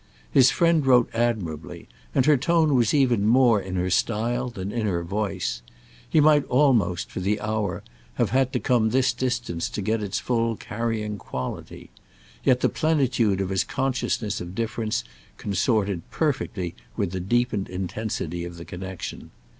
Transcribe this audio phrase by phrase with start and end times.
[0.31, 4.87] His friend wrote admirably, and her tone was even more in her style than in
[4.87, 7.83] her voice—he might almost, for the hour,
[8.15, 11.91] have had to come this distance to get its full carrying quality;
[12.43, 15.03] yet the plentitude of his consciousness of difference
[15.37, 19.29] consorted perfectly with the deepened intensity of the connexion.